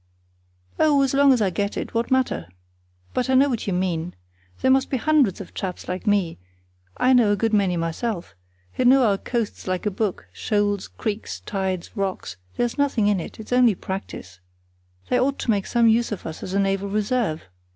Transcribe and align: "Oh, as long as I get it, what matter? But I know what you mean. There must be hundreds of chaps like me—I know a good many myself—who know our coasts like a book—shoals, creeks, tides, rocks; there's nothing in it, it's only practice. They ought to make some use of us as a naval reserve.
"Oh, 0.79 1.03
as 1.03 1.13
long 1.13 1.31
as 1.31 1.43
I 1.43 1.51
get 1.51 1.77
it, 1.77 1.93
what 1.93 2.09
matter? 2.09 2.47
But 3.13 3.29
I 3.29 3.35
know 3.35 3.49
what 3.49 3.67
you 3.67 3.73
mean. 3.73 4.15
There 4.59 4.71
must 4.71 4.89
be 4.89 4.97
hundreds 4.97 5.39
of 5.39 5.53
chaps 5.53 5.87
like 5.87 6.07
me—I 6.07 7.13
know 7.13 7.31
a 7.31 7.35
good 7.35 7.53
many 7.53 7.77
myself—who 7.77 8.83
know 8.85 9.03
our 9.03 9.19
coasts 9.19 9.67
like 9.67 9.85
a 9.85 9.91
book—shoals, 9.91 10.87
creeks, 10.87 11.41
tides, 11.41 11.95
rocks; 11.95 12.37
there's 12.57 12.79
nothing 12.79 13.09
in 13.09 13.19
it, 13.19 13.39
it's 13.39 13.53
only 13.53 13.75
practice. 13.75 14.39
They 15.09 15.19
ought 15.19 15.37
to 15.37 15.51
make 15.51 15.67
some 15.67 15.87
use 15.87 16.11
of 16.11 16.25
us 16.25 16.41
as 16.41 16.55
a 16.55 16.59
naval 16.59 16.89
reserve. 16.89 17.43